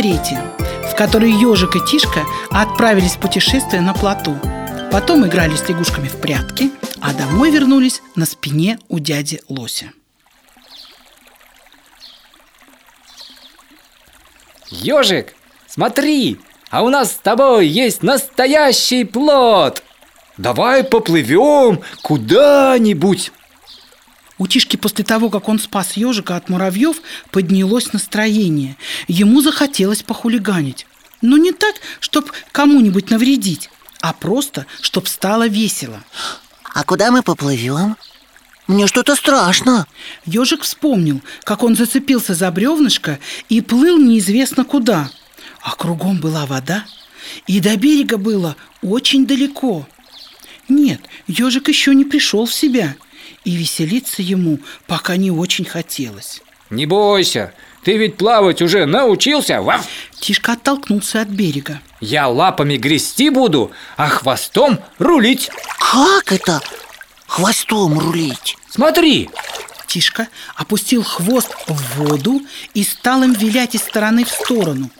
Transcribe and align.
Третья, 0.00 0.42
в 0.90 0.96
которой 0.96 1.30
ежик 1.30 1.76
и 1.76 1.84
Тишка 1.84 2.24
отправились 2.50 3.16
в 3.16 3.18
путешествие 3.18 3.82
на 3.82 3.92
плоту. 3.92 4.34
Потом 4.90 5.26
играли 5.26 5.54
с 5.54 5.68
лягушками 5.68 6.08
в 6.08 6.18
прятки, 6.18 6.70
а 7.02 7.12
домой 7.12 7.50
вернулись 7.50 8.00
на 8.16 8.24
спине 8.24 8.78
у 8.88 8.98
дяди 8.98 9.42
Лося. 9.50 9.92
Ежик, 14.70 15.34
смотри, 15.66 16.40
а 16.70 16.82
у 16.82 16.88
нас 16.88 17.12
с 17.12 17.16
тобой 17.16 17.66
есть 17.66 18.02
настоящий 18.02 19.04
плод. 19.04 19.82
Давай 20.38 20.82
поплывем 20.82 21.82
куда-нибудь. 22.00 23.32
У 24.40 24.46
Тишки 24.46 24.76
после 24.78 25.04
того, 25.04 25.28
как 25.28 25.50
он 25.50 25.58
спас 25.58 25.98
ежика 25.98 26.34
от 26.34 26.48
муравьев, 26.48 26.96
поднялось 27.30 27.92
настроение. 27.92 28.78
Ему 29.06 29.42
захотелось 29.42 30.02
похулиганить. 30.02 30.86
Но 31.20 31.36
не 31.36 31.52
так, 31.52 31.74
чтобы 32.00 32.28
кому-нибудь 32.50 33.10
навредить, 33.10 33.68
а 34.00 34.14
просто, 34.14 34.64
чтобы 34.80 35.08
стало 35.08 35.46
весело. 35.46 36.02
А 36.72 36.84
куда 36.84 37.10
мы 37.10 37.22
поплывем? 37.22 37.98
Мне 38.66 38.86
что-то 38.86 39.14
страшно. 39.14 39.86
Ежик 40.24 40.62
вспомнил, 40.62 41.20
как 41.44 41.62
он 41.62 41.76
зацепился 41.76 42.32
за 42.32 42.50
бревнышко 42.50 43.18
и 43.50 43.60
плыл 43.60 43.98
неизвестно 43.98 44.64
куда. 44.64 45.10
А 45.60 45.76
кругом 45.76 46.18
была 46.18 46.46
вода, 46.46 46.86
и 47.46 47.60
до 47.60 47.76
берега 47.76 48.16
было 48.16 48.56
очень 48.80 49.26
далеко. 49.26 49.86
Нет, 50.70 51.02
ежик 51.26 51.68
еще 51.68 51.94
не 51.94 52.06
пришел 52.06 52.46
в 52.46 52.54
себя, 52.54 52.96
и 53.44 53.56
веселиться 53.56 54.22
ему 54.22 54.58
пока 54.86 55.16
не 55.16 55.30
очень 55.30 55.64
хотелось. 55.64 56.42
Не 56.70 56.86
бойся, 56.86 57.52
ты 57.82 57.96
ведь 57.96 58.16
плавать 58.16 58.62
уже 58.62 58.86
научился? 58.86 59.60
Ваф! 59.60 59.86
Тишка 60.18 60.52
оттолкнулся 60.52 61.22
от 61.22 61.28
берега. 61.28 61.80
Я 62.00 62.28
лапами 62.28 62.76
грести 62.76 63.30
буду, 63.30 63.72
а 63.96 64.08
хвостом 64.08 64.80
рулить. 64.98 65.50
Как 65.78 66.32
это? 66.32 66.60
Хвостом 67.26 67.98
рулить? 67.98 68.56
Смотри, 68.70 69.30
Тишка 69.86 70.28
опустил 70.54 71.02
хвост 71.02 71.50
в 71.66 71.98
воду 71.98 72.42
и 72.74 72.84
стал 72.84 73.24
им 73.24 73.32
вилять 73.32 73.74
из 73.74 73.80
стороны 73.80 74.24
в 74.24 74.28
сторону. 74.28 74.90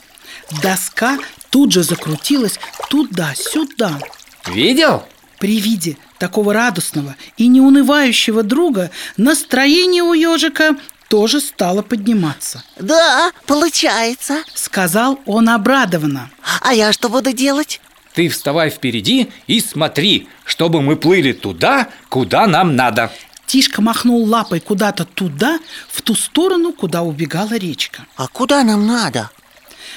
Доска 0.62 1.18
тут 1.50 1.72
же 1.72 1.84
закрутилась 1.84 2.58
туда-сюда. 2.88 4.00
видел? 4.46 5.04
При 5.40 5.58
виде 5.58 5.96
такого 6.18 6.52
радостного 6.52 7.16
и 7.38 7.48
неунывающего 7.48 8.42
друга 8.42 8.90
настроение 9.16 10.02
у 10.02 10.12
ежика 10.12 10.76
тоже 11.08 11.40
стало 11.40 11.80
подниматься. 11.80 12.62
Да, 12.78 13.32
получается. 13.46 14.44
Сказал 14.54 15.18
он 15.24 15.48
обрадованно. 15.48 16.30
А 16.60 16.74
я 16.74 16.92
что 16.92 17.08
буду 17.08 17.32
делать? 17.32 17.80
Ты 18.12 18.28
вставай 18.28 18.68
впереди 18.68 19.32
и 19.46 19.60
смотри, 19.60 20.28
чтобы 20.44 20.82
мы 20.82 20.96
плыли 20.96 21.32
туда, 21.32 21.88
куда 22.10 22.46
нам 22.46 22.76
надо. 22.76 23.10
Тишка 23.46 23.80
махнул 23.80 24.22
лапой 24.24 24.60
куда-то 24.60 25.06
туда, 25.06 25.58
в 25.88 26.02
ту 26.02 26.14
сторону, 26.14 26.74
куда 26.74 27.00
убегала 27.00 27.54
речка. 27.54 28.04
А 28.16 28.28
куда 28.28 28.62
нам 28.62 28.86
надо? 28.86 29.30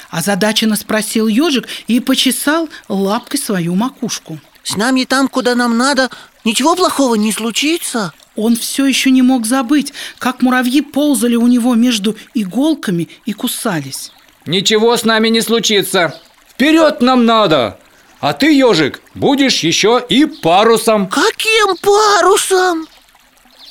Озадаченно 0.10 0.78
спросил 0.78 1.28
ежик 1.28 1.68
и 1.88 2.00
почесал 2.00 2.70
лапкой 2.88 3.42
свою 3.42 3.76
макушку. 3.76 4.40
С 4.64 4.78
нами 4.78 5.04
там, 5.04 5.28
куда 5.28 5.56
нам 5.56 5.78
надо, 5.78 6.10
ничего 6.46 6.76
плохого 6.76 7.16
не 7.16 7.32
случится? 7.32 8.14
Он 8.36 8.56
все 8.56 8.86
еще 8.86 9.12
не 9.12 9.22
мог 9.22 9.46
забыть, 9.46 9.94
как 10.18 10.42
муравьи 10.42 10.82
ползали 10.82 11.36
у 11.36 11.48
него 11.48 11.76
между 11.76 12.16
иголками 12.34 13.10
и 13.26 13.34
кусались. 13.34 14.12
Ничего 14.46 14.98
с 14.98 15.04
нами 15.04 15.28
не 15.30 15.42
случится. 15.42 16.20
Вперед 16.50 17.02
нам 17.02 17.26
надо. 17.26 17.78
А 18.20 18.34
ты, 18.34 18.54
ежик, 18.54 19.02
будешь 19.16 19.60
еще 19.60 20.04
и 20.08 20.26
парусом. 20.26 21.08
Каким 21.08 21.76
парусом? 21.78 22.88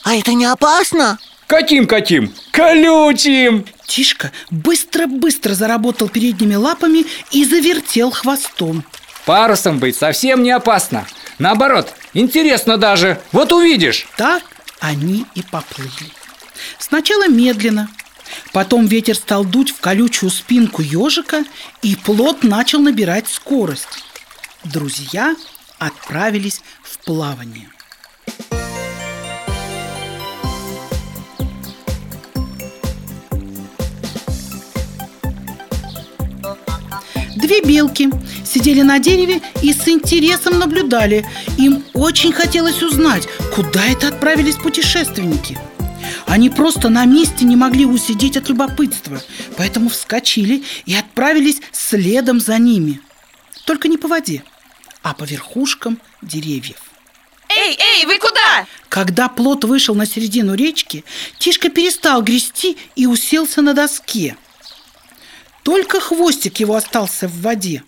А 0.04 0.14
это 0.14 0.34
не 0.34 0.44
опасно? 0.44 1.18
Каким-каким? 1.46 2.32
Колючим! 2.50 3.64
Тишка 3.86 4.32
быстро-быстро 4.50 5.54
заработал 5.54 6.08
передними 6.08 6.54
лапами 6.54 7.04
и 7.30 7.44
завертел 7.44 8.10
хвостом. 8.10 8.84
Парусом 9.26 9.78
быть 9.78 9.96
совсем 9.96 10.42
не 10.42 10.50
опасно. 10.50 11.06
Наоборот, 11.38 11.94
интересно 12.12 12.76
даже. 12.76 13.20
Вот 13.32 13.52
увидишь. 13.52 14.06
Так 14.16 14.42
они 14.80 15.26
и 15.34 15.42
поплыли. 15.42 16.12
Сначала 16.78 17.28
медленно, 17.28 17.88
потом 18.52 18.86
ветер 18.86 19.16
стал 19.16 19.44
дуть 19.44 19.70
в 19.70 19.80
колючую 19.80 20.30
спинку 20.30 20.82
ежика, 20.82 21.44
и 21.82 21.96
плот 21.96 22.42
начал 22.42 22.80
набирать 22.80 23.28
скорость. 23.28 24.04
Друзья 24.64 25.34
отправились 25.78 26.62
в 26.82 26.98
плавание. 26.98 27.68
Две 37.52 37.60
белки 37.60 38.08
сидели 38.46 38.80
на 38.80 38.98
дереве 38.98 39.42
и 39.60 39.74
с 39.74 39.86
интересом 39.86 40.58
наблюдали. 40.58 41.26
Им 41.58 41.84
очень 41.92 42.32
хотелось 42.32 42.82
узнать, 42.82 43.28
куда 43.54 43.84
это 43.84 44.08
отправились 44.08 44.56
путешественники. 44.56 45.58
Они 46.26 46.48
просто 46.48 46.88
на 46.88 47.04
месте 47.04 47.44
не 47.44 47.54
могли 47.54 47.84
усидеть 47.84 48.38
от 48.38 48.48
любопытства, 48.48 49.20
поэтому 49.58 49.90
вскочили 49.90 50.64
и 50.86 50.94
отправились 50.94 51.60
следом 51.72 52.40
за 52.40 52.56
ними. 52.56 53.02
Только 53.66 53.88
не 53.88 53.98
по 53.98 54.08
воде, 54.08 54.42
а 55.02 55.12
по 55.12 55.24
верхушкам 55.24 55.98
деревьев. 56.22 56.78
Эй, 57.50 57.78
эй, 57.78 58.06
вы 58.06 58.18
куда? 58.18 58.66
Когда 58.88 59.28
плот 59.28 59.64
вышел 59.64 59.94
на 59.94 60.06
середину 60.06 60.54
речки, 60.54 61.04
Тишка 61.38 61.68
перестал 61.68 62.22
грести 62.22 62.78
и 62.96 63.04
уселся 63.04 63.60
на 63.60 63.74
доске. 63.74 64.38
Только 65.62 66.00
хвостик 66.00 66.60
его 66.60 66.74
остался 66.74 67.28
в 67.28 67.40
воде. 67.42 67.82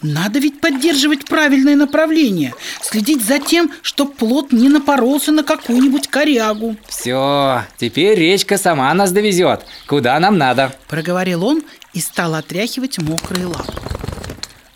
Надо 0.00 0.38
ведь 0.38 0.60
поддерживать 0.60 1.24
правильное 1.24 1.74
направление, 1.74 2.54
следить 2.82 3.24
за 3.24 3.40
тем, 3.40 3.72
чтобы 3.82 4.12
плот 4.12 4.52
не 4.52 4.68
напоролся 4.68 5.32
на 5.32 5.42
какую-нибудь 5.42 6.06
корягу. 6.06 6.76
Все, 6.86 7.64
теперь 7.78 8.16
речка 8.16 8.58
сама 8.58 8.94
нас 8.94 9.10
довезет, 9.10 9.66
куда 9.88 10.18
нам 10.20 10.38
надо. 10.38 10.72
Проговорил 10.86 11.44
он 11.44 11.62
и 11.94 12.00
стал 12.00 12.34
отряхивать 12.36 12.98
мокрые 12.98 13.46
лапы. 13.46 13.72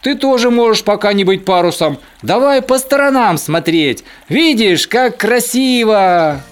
Ты 0.03 0.17
тоже 0.17 0.51
можешь 0.51 0.83
пока 0.83 1.13
не 1.13 1.23
быть 1.23 1.45
парусом. 1.45 1.99
Давай 2.23 2.61
по 2.61 2.79
сторонам 2.79 3.39
смотреть. 3.39 4.03
Видишь, 4.29 4.89
как 4.89 5.19
красиво. 5.19 6.43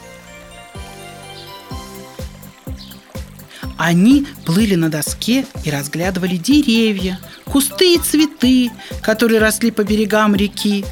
Они 3.81 4.27
плыли 4.45 4.75
на 4.75 4.91
доске 4.91 5.47
и 5.65 5.71
разглядывали 5.71 6.37
деревья, 6.37 7.19
кусты 7.47 7.95
и 7.95 7.99
цветы, 7.99 8.71
которые 9.01 9.41
росли 9.41 9.71
по 9.71 9.85
берегам 9.85 10.35
реки. 10.35 10.85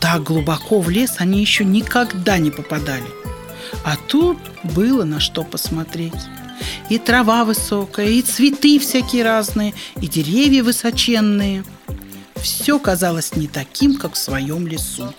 Так 0.00 0.22
глубоко 0.22 0.80
в 0.80 0.88
лес 0.88 1.16
они 1.18 1.40
еще 1.40 1.64
никогда 1.64 2.38
не 2.38 2.52
попадали. 2.52 3.10
А 3.84 3.96
тут 3.96 4.38
было 4.62 5.02
на 5.02 5.18
что 5.18 5.42
посмотреть. 5.42 6.14
И 6.90 6.98
трава 6.98 7.44
высокая, 7.44 8.06
и 8.06 8.22
цветы 8.22 8.78
всякие 8.78 9.24
разные, 9.24 9.74
и 10.00 10.06
деревья 10.06 10.62
высоченные. 10.62 11.64
Все 12.36 12.78
казалось 12.78 13.34
не 13.34 13.48
таким, 13.48 13.96
как 13.96 14.14
в 14.14 14.18
своем 14.18 14.64
лесу. 14.68 15.12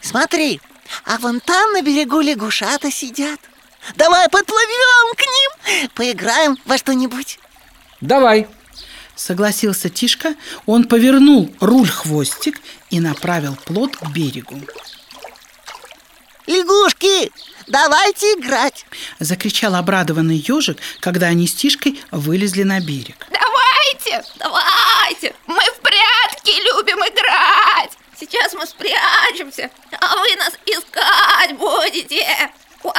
Смотри, 0.00 0.62
а 1.04 1.18
вон 1.18 1.40
там 1.40 1.74
на 1.74 1.82
берегу 1.82 2.22
лягушата 2.22 2.90
сидят. 2.90 3.38
Давай 3.96 4.28
подплывем 4.28 5.14
к 5.14 5.20
ним, 5.20 5.88
поиграем 5.94 6.56
во 6.64 6.78
что-нибудь. 6.78 7.38
Давай. 8.00 8.46
Согласился 9.16 9.88
Тишка, 9.88 10.34
он 10.64 10.84
повернул 10.84 11.52
руль-хвостик 11.60 12.60
и 12.90 13.00
направил 13.00 13.56
плот 13.64 13.96
к 13.96 14.06
берегу. 14.10 14.60
Лягушки, 16.46 17.32
давайте 17.66 18.34
играть. 18.34 18.86
Закричал 19.18 19.74
обрадованный 19.74 20.36
ежик, 20.36 20.78
когда 21.00 21.26
они 21.26 21.46
с 21.46 21.54
Тишкой 21.54 22.00
вылезли 22.10 22.62
на 22.62 22.80
берег. 22.80 23.26
Давайте, 23.28 24.24
давайте, 24.36 25.34
мы 25.46 25.60
в 25.60 25.80
прятки 25.80 26.50
любим 26.50 26.98
играть. 26.98 27.98
Сейчас 28.18 28.54
мы 28.54 28.66
спрячемся, 28.66 29.70
а 30.00 30.16
вы 30.16 30.36
нас 30.36 30.54
искать 30.64 31.56
будете. 31.56 32.50
Уа. 32.82 32.94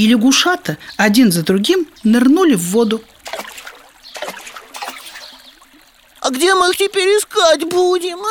И 0.00 0.06
лягушата 0.06 0.78
один 0.96 1.30
за 1.30 1.42
другим 1.42 1.86
нырнули 2.04 2.54
в 2.54 2.70
воду. 2.70 3.02
А 6.20 6.30
где 6.30 6.54
мы 6.54 6.70
их 6.70 6.78
теперь 6.78 7.18
искать 7.18 7.64
будем? 7.64 8.18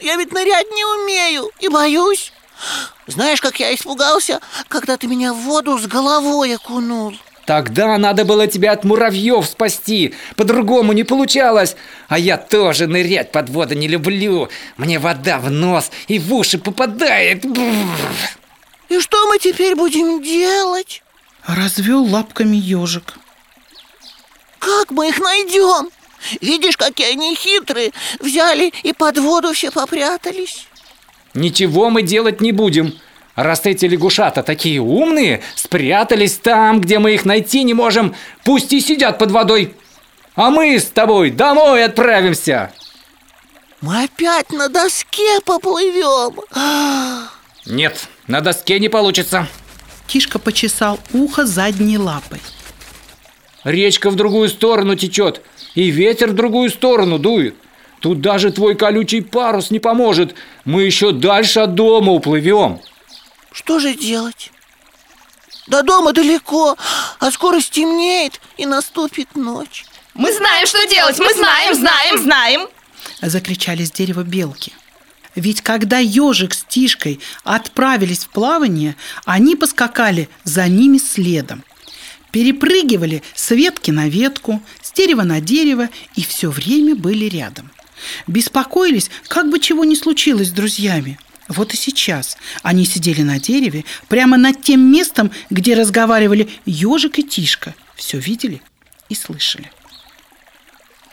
Я 0.00 0.16
ведь 0.16 0.32
нырять 0.32 0.66
не 0.72 0.84
умею 0.84 1.52
и 1.60 1.68
боюсь. 1.68 2.32
Знаешь, 3.06 3.40
как 3.40 3.60
я 3.60 3.72
испугался, 3.72 4.40
когда 4.66 4.96
ты 4.96 5.06
меня 5.06 5.32
в 5.32 5.36
воду 5.36 5.78
с 5.78 5.86
головой 5.86 6.56
окунул? 6.56 7.14
Тогда 7.46 7.96
надо 7.96 8.24
было 8.24 8.48
тебя 8.48 8.72
от 8.72 8.82
муравьев 8.84 9.46
спасти 9.46 10.14
По-другому 10.36 10.92
не 10.92 11.02
получалось 11.02 11.76
А 12.08 12.18
я 12.18 12.36
тоже 12.36 12.86
нырять 12.86 13.32
под 13.32 13.48
воду 13.48 13.74
не 13.74 13.88
люблю 13.88 14.50
Мне 14.76 14.98
вода 14.98 15.38
в 15.38 15.50
нос 15.50 15.90
и 16.08 16.18
в 16.18 16.34
уши 16.34 16.58
попадает 16.58 17.40
что 17.40 18.37
мы 19.28 19.38
теперь 19.38 19.74
будем 19.74 20.22
делать? 20.22 21.02
Развел 21.46 22.04
лапками 22.04 22.56
ежик. 22.56 23.14
Как 24.58 24.90
мы 24.90 25.08
их 25.08 25.20
найдем? 25.20 25.90
Видишь, 26.40 26.76
какие 26.76 27.12
они 27.12 27.36
хитрые 27.36 27.92
Взяли 28.18 28.72
и 28.82 28.92
под 28.92 29.18
воду 29.18 29.52
все 29.52 29.70
попрятались 29.70 30.66
Ничего 31.32 31.90
мы 31.90 32.02
делать 32.02 32.40
не 32.40 32.50
будем 32.50 32.92
Раз 33.38 33.60
эти 33.66 33.84
лягушата 33.84 34.42
такие 34.42 34.80
умные, 34.80 35.42
спрятались 35.54 36.38
там, 36.38 36.80
где 36.80 36.98
мы 36.98 37.14
их 37.14 37.24
найти 37.24 37.62
не 37.62 37.72
можем, 37.72 38.16
пусть 38.42 38.72
и 38.72 38.80
сидят 38.80 39.16
под 39.16 39.30
водой. 39.30 39.76
А 40.34 40.50
мы 40.50 40.76
с 40.76 40.86
тобой 40.86 41.30
домой 41.30 41.84
отправимся. 41.84 42.72
Мы 43.80 44.02
опять 44.02 44.50
на 44.50 44.68
доске 44.68 45.40
поплывем. 45.44 46.40
Нет, 47.64 48.08
на 48.28 48.40
доске 48.40 48.78
не 48.78 48.88
получится. 48.88 49.48
Тишка 50.06 50.38
почесал 50.38 51.00
ухо 51.12 51.44
задней 51.46 51.98
лапой. 51.98 52.40
Речка 53.64 54.10
в 54.10 54.14
другую 54.14 54.48
сторону 54.48 54.94
течет, 54.94 55.42
и 55.74 55.90
ветер 55.90 56.30
в 56.30 56.34
другую 56.34 56.70
сторону 56.70 57.18
дует. 57.18 57.56
Тут 58.00 58.20
даже 58.20 58.52
твой 58.52 58.76
колючий 58.76 59.22
парус 59.22 59.70
не 59.70 59.80
поможет. 59.80 60.34
Мы 60.64 60.84
еще 60.84 61.12
дальше 61.12 61.60
от 61.60 61.74
дома 61.74 62.12
уплывем. 62.12 62.80
Что 63.50 63.80
же 63.80 63.94
делать? 63.94 64.52
До 65.66 65.82
дома 65.82 66.12
далеко, 66.12 66.76
а 67.18 67.30
скоро 67.30 67.60
стемнеет 67.60 68.40
и 68.56 68.66
наступит 68.66 69.34
ночь. 69.34 69.84
Мы 70.14 70.32
знаем, 70.32 70.66
что 70.66 70.86
делать! 70.88 71.18
Мы 71.18 71.32
знаем, 71.34 71.74
знаем, 71.74 72.18
знаем! 72.18 72.68
Закричали 73.20 73.84
с 73.84 73.90
дерева 73.90 74.22
белки. 74.22 74.72
Ведь 75.38 75.60
когда 75.60 75.98
ежик 75.98 76.52
с 76.52 76.64
Тишкой 76.64 77.20
отправились 77.44 78.24
в 78.24 78.28
плавание, 78.28 78.96
они 79.24 79.54
поскакали 79.54 80.28
за 80.42 80.66
ними 80.66 80.98
следом. 80.98 81.62
Перепрыгивали 82.32 83.22
с 83.34 83.52
ветки 83.52 83.92
на 83.92 84.08
ветку, 84.08 84.60
с 84.82 84.92
дерева 84.92 85.22
на 85.22 85.40
дерево 85.40 85.88
и 86.16 86.22
все 86.22 86.50
время 86.50 86.96
были 86.96 87.26
рядом. 87.26 87.70
Беспокоились, 88.26 89.10
как 89.28 89.48
бы 89.48 89.60
чего 89.60 89.84
ни 89.84 89.94
случилось 89.94 90.48
с 90.48 90.52
друзьями– 90.52 91.18
вот 91.48 91.72
и 91.72 91.78
сейчас 91.78 92.36
они 92.62 92.84
сидели 92.84 93.22
на 93.22 93.40
дереве, 93.40 93.86
прямо 94.08 94.36
над 94.36 94.62
тем 94.62 94.82
местом, 94.92 95.30
где 95.48 95.74
разговаривали 95.74 96.50
ежик 96.66 97.18
и 97.18 97.22
Тишка. 97.22 97.74
Все 97.96 98.18
видели 98.18 98.60
и 99.08 99.14
слышали. 99.14 99.72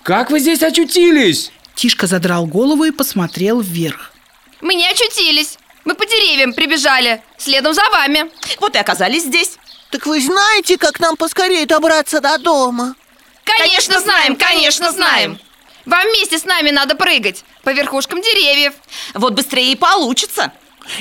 Как 0.04 0.32
вы 0.32 0.42
здесь 0.42 0.62
очутились? 0.62 1.54
Тишка 1.74 2.08
задрал 2.08 2.48
голову 2.48 2.84
и 2.84 2.92
посмотрел 2.92 3.62
вверх. 3.62 4.15
Мы 4.62 4.76
не 4.76 4.88
очутились. 4.88 5.58
Мы 5.84 5.94
по 5.94 6.06
деревьям 6.06 6.54
прибежали, 6.54 7.22
следом 7.38 7.74
за 7.74 7.88
вами. 7.90 8.32
Вот 8.60 8.76
и 8.76 8.80
оказались 8.80 9.24
здесь. 9.24 9.58
Так 9.92 10.08
вы 10.08 10.20
знаете, 10.20 10.78
как 10.78 11.00
нам 11.00 11.16
поскорее 11.16 11.66
добраться 11.66 12.22
до 12.22 12.38
дома? 12.38 12.96
Конечно, 13.44 14.00
знаем, 14.00 14.36
конечно, 14.36 14.92
знаем. 14.92 15.40
Вам 15.86 16.02
вместе 16.10 16.40
с 16.40 16.46
нами 16.46 16.72
надо 16.72 16.96
прыгать 16.96 17.44
по 17.64 17.72
верхушкам 17.72 18.22
деревьев. 18.22 18.74
Вот 19.14 19.34
быстрее 19.34 19.72
и 19.72 19.76
получится. 19.76 20.52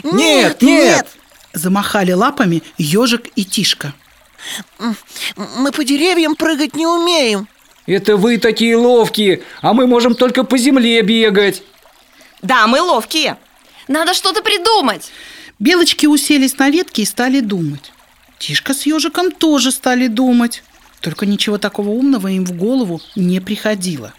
Нет, 0.02 0.60
нет. 0.60 1.08
Замахали 1.54 2.12
лапами 2.12 2.62
ежик 2.76 3.28
и 3.36 3.44
Тишка. 3.44 3.94
Мы 5.36 5.72
по 5.72 5.84
деревьям 5.84 6.36
прыгать 6.36 6.74
не 6.76 6.86
умеем. 6.86 7.48
Это 7.86 8.16
вы 8.16 8.38
такие 8.38 8.76
ловкие, 8.76 9.42
а 9.62 9.72
мы 9.72 9.86
можем 9.86 10.14
только 10.14 10.44
по 10.44 10.58
земле 10.58 11.00
бегать. 11.02 11.62
Да, 12.42 12.66
мы 12.66 12.80
ловкие. 12.80 13.38
Надо 13.88 14.14
что-то 14.14 14.42
придумать. 14.42 15.10
Белочки 15.58 16.06
уселись 16.06 16.58
на 16.58 16.70
ветке 16.70 17.02
и 17.02 17.06
стали 17.06 17.40
думать. 17.40 17.92
Тишка 18.38 18.74
с 18.74 18.86
ежиком 18.86 19.30
тоже 19.30 19.70
стали 19.70 20.06
думать. 20.06 20.62
Только 21.00 21.26
ничего 21.26 21.58
такого 21.58 21.90
умного 21.90 22.28
им 22.28 22.44
в 22.46 22.52
голову 22.52 23.00
не 23.14 23.40
приходило. 23.40 24.12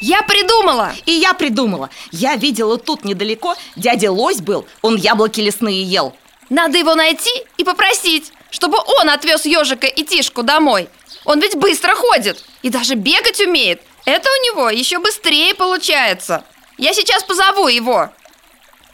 Я 0.00 0.22
придумала! 0.22 0.92
И 1.06 1.12
я 1.12 1.32
придумала. 1.32 1.90
Я 2.10 2.36
видела 2.36 2.76
тут 2.76 3.04
недалеко, 3.04 3.56
дядя 3.76 4.12
Лось 4.12 4.40
был, 4.40 4.66
он 4.82 4.96
яблоки 4.96 5.40
лесные 5.40 5.82
ел. 5.82 6.14
Надо 6.50 6.76
его 6.76 6.94
найти 6.94 7.30
и 7.56 7.64
попросить, 7.64 8.32
чтобы 8.50 8.78
он 9.00 9.10
отвез 9.10 9.46
ежика 9.46 9.86
и 9.86 10.04
Тишку 10.04 10.42
домой. 10.42 10.88
Он 11.24 11.40
ведь 11.40 11.56
быстро 11.56 11.94
ходит 11.94 12.44
и 12.62 12.68
даже 12.68 12.94
бегать 12.94 13.40
умеет. 13.40 13.80
Это 14.04 14.28
у 14.28 14.44
него 14.44 14.70
еще 14.70 14.98
быстрее 14.98 15.54
получается. 15.54 16.44
Я 16.78 16.92
сейчас 16.92 17.24
позову 17.24 17.68
его. 17.68 18.10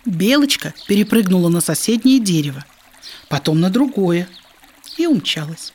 Белочка 0.05 0.75
перепрыгнула 0.87 1.49
на 1.49 1.61
соседнее 1.61 2.19
дерево, 2.19 2.65
потом 3.29 3.61
на 3.61 3.71
другое 3.71 4.29
и 4.97 5.07
умчалась. 5.07 5.73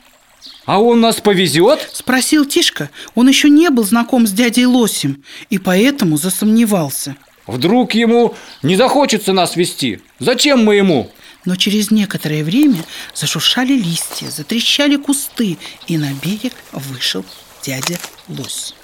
А 0.66 0.82
он 0.82 1.00
нас 1.00 1.22
повезет? 1.22 1.90
Спросил 1.94 2.46
Тишка. 2.46 2.90
Он 3.16 3.28
еще 3.28 3.50
не 3.50 3.70
был 3.70 3.84
знаком 3.84 4.28
с 4.28 4.32
дядей 4.32 4.66
Лосем 4.66 5.24
и 5.50 5.58
поэтому 5.58 6.18
засомневался. 6.18 7.16
Вдруг 7.48 7.94
ему 7.94 8.36
не 8.64 8.76
захочется 8.76 9.32
нас 9.32 9.56
вести? 9.56 10.02
Зачем 10.20 10.64
мы 10.66 10.76
ему? 10.76 11.10
Но 11.46 11.56
через 11.56 11.92
некоторое 11.92 12.44
время 12.44 12.84
зашуршали 13.16 13.72
листья, 13.72 14.30
затрещали 14.30 14.98
кусты, 14.98 15.58
и 15.88 15.98
на 15.98 16.12
берег 16.22 16.54
вышел 16.74 17.24
дядя 17.64 17.98
Лось. 18.28 18.76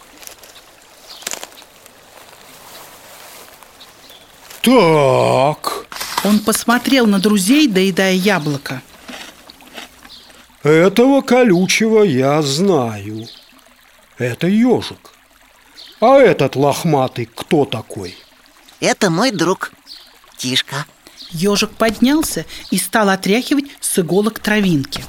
Так, 4.63 5.87
Он 6.23 6.39
посмотрел 6.39 7.05
на 7.05 7.19
друзей, 7.19 7.67
доедая 7.67 8.13
яблоко. 8.13 8.81
этого 10.63 11.21
колючего 11.21 12.03
я 12.03 12.41
знаю. 12.41 13.27
Это 14.17 14.47
ежик. 14.47 15.11
А 15.99 16.17
этот 16.17 16.55
лохматый 16.55 17.25
кто 17.25 17.65
такой? 17.65 18.15
Это 18.79 19.09
мой 19.09 19.31
друг, 19.31 19.73
Тишка. 20.37 20.85
Ежик 21.31 21.71
поднялся 21.71 22.45
и 22.71 22.77
стал 22.77 23.09
отряхивать 23.09 23.65
с 23.81 23.99
иголок 23.99 24.39
травинки. 24.39 25.03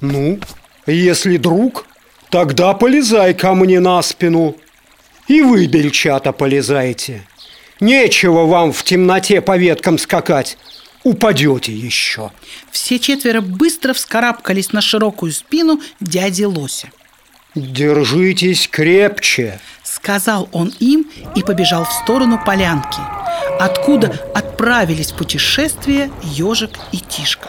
Ну, 0.00 0.40
если 0.86 1.36
друг, 1.36 1.86
тогда 2.28 2.74
полезай 2.74 3.34
ко 3.34 3.54
мне 3.54 3.78
на 3.78 4.02
спину. 4.02 4.56
И 5.28 5.42
вы, 5.42 5.66
бельчата, 5.66 6.32
полезайте. 6.32 7.24
Нечего 7.80 8.46
вам 8.46 8.72
в 8.72 8.82
темноте 8.84 9.40
по 9.40 9.56
веткам 9.56 9.98
скакать. 9.98 10.56
Упадете 11.04 11.72
еще. 11.72 12.32
Все 12.70 12.98
четверо 12.98 13.40
быстро 13.40 13.92
вскарабкались 13.92 14.72
на 14.72 14.80
широкую 14.80 15.32
спину 15.32 15.80
дяди 16.00 16.44
Лося. 16.44 16.90
Держитесь 17.54 18.68
крепче. 18.68 19.60
Сказал 19.82 20.48
он 20.52 20.72
им 20.80 21.06
и 21.34 21.42
побежал 21.42 21.84
в 21.84 21.92
сторону 21.92 22.40
полянки, 22.44 23.00
откуда 23.58 24.08
отправились 24.34 25.12
в 25.12 25.16
путешествие 25.16 26.10
ежик 26.22 26.70
и 26.92 26.98
Тишка. 26.98 27.45